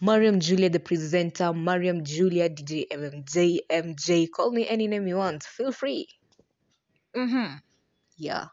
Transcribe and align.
Mariam 0.00 0.38
Julia, 0.38 0.70
the 0.70 0.78
presenter, 0.78 1.52
Mariam 1.52 2.04
Julia, 2.04 2.48
DJ 2.48 2.86
MMJ, 2.88 3.58
MJ. 3.68 4.30
Call 4.30 4.52
me 4.52 4.68
any 4.68 4.86
name 4.86 5.08
you 5.08 5.16
want. 5.16 5.42
Feel 5.42 5.72
free. 5.72 6.06
Mm-hmm. 7.16 7.56
Yeah. 8.16 8.46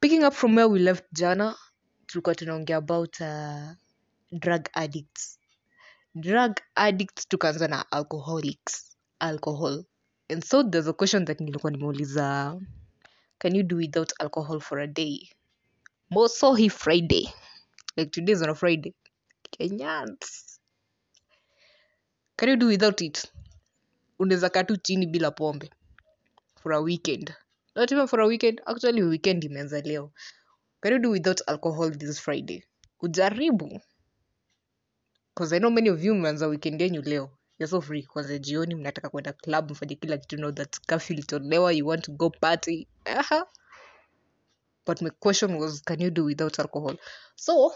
Picking 0.00 0.24
up 0.24 0.34
from 0.34 0.54
where 0.54 0.68
we 0.68 0.78
left 0.78 1.04
jana, 1.12 1.54
tulikuwa 2.06 2.34
tunaongea 2.34 2.76
about 2.76 3.20
uh, 3.20 3.72
drug 4.38 4.68
addicts. 4.74 5.38
Drug 6.14 6.52
addicts 6.74 7.28
tukaanza 7.28 7.68
na 7.68 7.84
alcoholics, 7.92 8.96
alcohol. 9.20 9.84
And 10.30 10.44
so 10.44 10.62
there's 10.62 10.88
a 10.88 10.92
question 10.92 11.24
that 11.24 11.40
nilikuwa 11.40 11.72
nimeuliza, 11.72 12.58
can 13.38 13.54
you 13.54 13.62
do 13.62 13.76
without 13.76 14.12
alcohol 14.20 14.60
for 14.60 14.80
a 14.80 14.86
day? 14.86 15.28
More 16.10 16.28
so 16.28 16.54
he 16.54 16.68
Friday. 16.68 17.28
Like 17.96 18.10
today's 18.10 18.42
on 18.42 18.48
a 18.48 18.54
Friday. 18.54 18.94
Kenyans. 19.50 20.58
Can 22.36 22.48
you 22.48 22.56
do 22.56 22.66
without 22.66 23.00
it? 23.00 23.32
Unaweza 24.18 24.50
kaa 24.50 24.64
tu 24.64 24.76
chini 24.76 25.06
bila 25.06 25.30
pombe 25.30 25.70
for 26.62 26.72
a 26.72 26.80
weekend. 26.80 27.34
Not 27.74 27.92
even 27.92 28.06
for 28.06 28.20
a 28.20 28.26
weekend. 28.26 28.60
Actually, 28.66 29.02
weekend 29.02 29.44
imeanza 29.44 29.80
leo. 29.80 30.12
Can 30.80 30.92
you 30.92 30.98
do 30.98 31.10
without 31.10 31.40
alcohol 31.46 31.90
this 31.90 32.20
Friday? 32.20 32.62
Ujaribu. 33.02 33.80
Cause 35.34 35.56
I 35.56 35.58
know 35.58 35.70
many 35.70 35.90
of 35.90 36.04
you 36.04 36.14
mmeanza 36.14 36.46
weekend 36.46 36.80
yenyu 36.80 37.02
leo. 37.02 37.30
You're 37.58 37.70
so 37.70 37.80
free. 37.80 38.02
Kwanza 38.02 38.38
jioni 38.38 38.74
mnataka 38.74 39.08
kwenda 39.08 39.32
club 39.32 39.70
mfanye 39.70 39.94
kila 39.94 40.18
kitu 40.18 40.36
know 40.36 40.52
that 40.52 40.80
curfew 40.86 41.14
ilitolewa. 41.14 41.72
You 41.72 41.86
want 41.86 42.04
to 42.04 42.12
go 42.12 42.30
party. 42.30 42.88
Aha. 43.04 43.46
But 44.86 45.02
my 45.02 45.10
question 45.10 45.56
was, 45.56 45.82
can 45.82 46.00
you 46.00 46.10
do 46.10 46.24
without 46.24 46.58
alcohol? 46.58 46.96
So, 47.34 47.74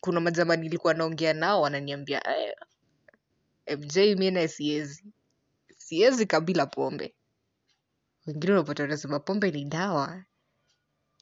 kuna 0.00 0.20
majamaa 0.20 0.56
nilikuwa 0.56 0.94
naongea 0.94 1.32
nao 1.32 1.60
wananiambia 1.62 2.22
eh, 2.38 2.54
MJ 3.78 3.96
mi 4.18 4.48
siezi. 4.48 5.04
Siezi 5.76 6.26
kabila 6.26 6.66
pombe. 6.66 7.14
Wengine 8.26 8.52
unapata 8.52 8.82
wanasema 8.82 9.20
pombe 9.20 9.50
ni 9.50 9.64
dawa. 9.64 10.24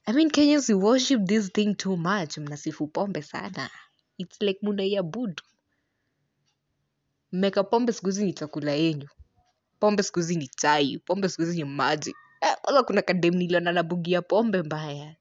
I 0.07 0.13
mean 0.13 0.31
Kenyans 0.31 0.69
we 0.69 0.75
worship 0.75 1.25
this 1.27 1.53
thing 1.53 1.75
too 1.75 1.97
much. 1.97 2.39
Mnasifu 2.39 2.87
pombe 2.87 3.23
sana. 3.23 3.71
It's 4.19 4.41
like 4.43 4.59
munaiabudu 4.63 5.43
mmeka 7.33 7.65
pombe 7.65 7.93
sikuhizi 7.93 8.25
ni 8.25 8.33
chakula 8.33 8.73
yenyu. 8.73 9.09
Pombe 9.81 10.03
sikuhizi 10.03 10.37
ni 10.37 10.49
chai. 10.49 10.99
Pombe 10.99 11.29
sikuhizi 11.29 11.57
ni 11.57 11.65
maji. 11.65 12.15
Eh, 12.41 12.85
kuna 12.87 13.03
kadem 13.03 13.35
niliona 13.35 13.73
nabugia 13.73 14.23
pombe 14.23 14.63
mbaya 14.63 15.17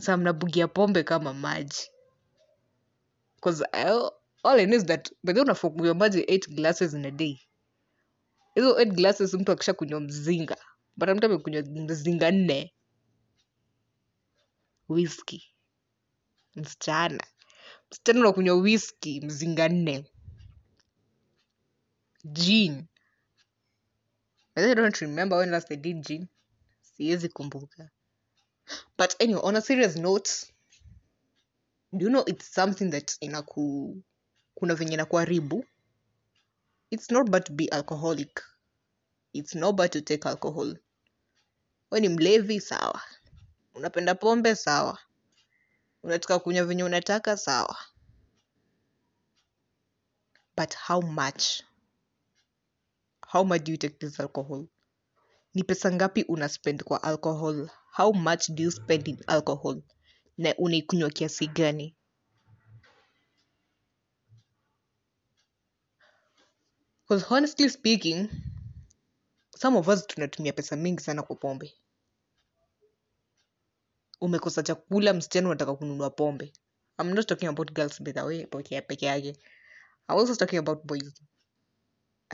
sa 0.00 0.16
mnabugia 0.16 0.68
pombe 0.68 1.02
kama 1.02 1.34
maji 1.34 1.90
Because 3.44 3.62
is 4.74 4.84
that 4.86 5.10
by 5.22 5.32
the 5.32 5.44
maji 5.94 6.24
8 6.28 6.54
glasses 6.56 6.94
in 6.94 7.04
a 7.04 7.10
day. 7.10 7.40
Hizo 8.54 8.78
8 8.78 8.94
glasses 8.94 9.34
mtu 9.34 9.52
akisha 9.52 9.74
kunywa 9.74 10.00
mzinga. 10.00 10.56
bata 10.96 11.14
mtu 11.14 11.26
amekunywa 11.26 11.62
mzinga 11.62 12.30
nne. 12.30 12.74
Whisky. 14.88 15.52
Msichana. 16.56 17.24
Msichana 17.90 18.20
unakunywa 18.20 18.56
whisky 18.56 19.20
mzinga 19.20 19.68
nne. 19.68 20.10
Gin. 22.32 22.86
I 24.56 24.74
don't 24.74 24.96
remember 24.96 25.38
when 25.38 25.50
last 25.50 25.70
I 25.72 25.76
did 25.76 26.06
gin. 26.06 26.28
Siwezi 26.80 27.28
kumbuka. 27.28 27.90
But 28.96 29.16
anyway, 29.20 29.40
on 29.42 29.56
a 29.56 29.60
serious 29.60 29.96
note, 29.96 30.30
do 31.96 32.04
you 32.04 32.10
know 32.10 32.24
it's 32.26 32.46
something 32.54 32.90
that 32.90 33.16
inaku 33.20 34.02
kuna 34.58 34.74
venye 34.74 34.94
inakuharibu? 34.94 35.64
It's 36.90 37.10
not 37.10 37.30
bad 37.30 37.44
to 37.46 37.52
be 37.52 37.68
alcoholic. 37.72 38.40
It's 39.32 39.54
not 39.54 39.76
bad 39.76 39.92
to 39.92 40.00
take 40.00 40.26
alcohol. 40.26 40.74
We 41.90 42.00
ni 42.00 42.08
mlevi 42.08 42.60
sawa. 42.60 43.02
Unapenda 43.74 44.14
pombe 44.14 44.54
sawa. 44.56 44.98
Unataka 46.02 46.38
kunywa 46.38 46.64
venye 46.64 46.84
unataka 46.84 47.36
sawa. 47.36 47.76
But 50.56 50.74
how 50.74 51.00
much? 51.00 51.62
How 53.26 53.44
much 53.44 53.64
do 53.64 53.72
you 53.72 53.78
take 53.78 53.98
this 53.98 54.20
alcohol 54.20 54.68
ni 55.54 55.64
pesa 55.64 55.92
ngapi 55.92 56.22
una 56.28 56.48
spend 56.48 56.82
kwa 56.84 57.02
alcohol 57.02 57.70
how 57.96 58.12
much 58.12 58.50
do 58.50 58.62
you 58.62 58.70
spend 58.70 59.08
in 59.08 59.18
alcohol 59.26 59.82
na 60.38 60.54
unaikunywa 60.56 61.10
kiasi 61.10 61.46
gani 61.46 61.96
Because 67.04 67.22
honestly 67.34 67.68
speaking, 67.68 68.28
some 69.56 69.76
of 69.76 69.88
us 69.88 70.06
tunatumia 70.06 70.52
pesa 70.52 70.76
mingi 70.76 71.02
sana 71.02 71.22
kwa 71.22 71.36
pombe. 71.36 71.74
Umekosa 74.20 74.62
chakula, 74.62 75.14
msichana 75.14 75.48
unataka 75.48 75.74
kununua 75.74 76.10
pombe. 76.10 76.52
I'm 76.98 77.14
not 77.14 77.26
talking 77.26 77.48
about 77.48 77.72
girls 77.72 78.02
by 78.02 78.12
the 78.12 78.22
way, 78.22 78.46
peke 78.46 79.06
yake. 79.06 79.36
I'm 80.08 80.16
also 80.18 80.34
talking 80.34 80.58
about 80.58 80.86
boys. 80.86 81.12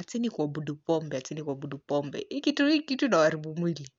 Acheni 0.00 0.28
kuabudu 0.30 0.74
pombe, 0.86 1.16
atini 1.16 1.42
kuabudu 1.44 1.78
pombe. 1.78 2.26
Hii 2.28 2.40
kitu 2.40 2.66
hii 2.66 2.80
kitu 2.80 3.04
inaharibu 3.06 3.56
mwili. 3.56 3.90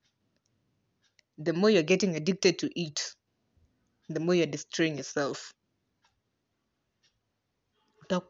The 1.43 1.51
more 1.51 1.73
you're 1.73 1.87
getting 1.87 2.15
addicted 2.15 2.57
to 2.57 2.67
it, 2.75 3.17
the 4.13 4.19
more 4.19 4.37
you're 4.37 4.51
destroying 4.51 4.95
yourself. 4.95 5.53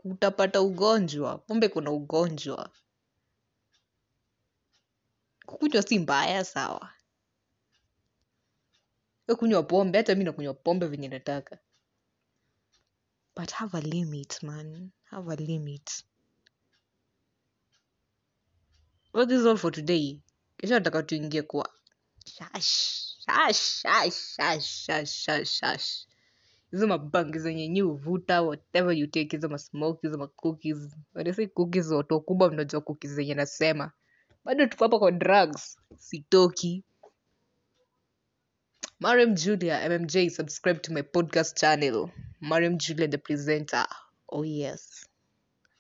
Utapata 0.04 0.62
ugonjwa. 0.62 1.38
Pombe 1.38 1.68
kuna 1.70 1.92
ugonjwa. 1.92 2.70
Kukunywa 5.46 5.82
si 5.82 6.00
mbaya, 6.00 6.46
sawa. 6.46 6.94
We 9.28 9.36
kunywa 9.36 9.64
pombe, 9.64 9.98
hata 9.98 10.16
mi 10.16 10.24
nakunywa 10.24 10.54
pombe 10.54 10.88
venye 10.88 11.08
nataka. 11.08 11.60
But 13.36 13.52
have 13.52 13.78
a 13.78 13.82
limit, 13.82 14.44
man. 14.44 14.92
Have 15.04 15.34
a 15.34 15.36
limit. 15.36 16.04
Well, 19.14 19.26
this 19.26 19.40
is 19.40 19.46
all 19.46 19.58
for 19.58 19.72
today. 19.72 20.20
Kesho 20.58 20.74
nataka 20.74 21.04
tuingie 21.04 21.42
kwa 21.42 21.70
shash. 22.26 23.16
Hizo 26.72 26.88
mabangi 26.88 27.40
zenye 27.40 27.68
nyi 27.68 27.82
uvuta, 27.84 28.42
whatever 28.42 28.94
you 28.98 29.08
take, 29.08 29.38
hizo 29.38 29.50
masmoke, 29.50 30.08
hizo 30.08 30.18
macookies. 30.18 30.78
wanasai 31.14 31.48
cookies, 31.48 31.92
watu 31.92 32.14
wakubwa 32.14 32.52
mnajua 32.52 32.82
cookies 32.82 33.12
zenye 33.12 33.34
nasema. 33.34 33.92
Bado 34.46 34.66
tuko 34.66 34.84
hapa 34.84 35.00
kwa 35.00 35.12
drugs. 35.12 35.78
Sitoki. 35.98 36.84
Mariam 39.00 39.34
Julia, 39.36 39.90
MMJ, 39.90 40.30
subscribe 40.30 40.80
to 40.80 40.94
my 40.94 41.02
podcast 41.04 41.58
channel. 41.60 42.10
Mariam 42.40 42.78
Julia, 42.78 43.08
the 43.08 43.18
presenter. 43.18 43.88
Oh, 44.30 44.46
yes. 44.46 45.10